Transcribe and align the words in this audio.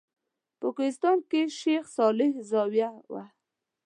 په 0.59 0.67
کوهستان 0.75 1.17
کې 1.29 1.41
د 1.47 1.53
شیخ 1.59 1.83
صالح 1.97 2.31
زاویه 2.49 2.89
وه. 3.11 3.25